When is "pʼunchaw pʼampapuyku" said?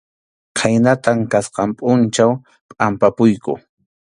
1.77-3.53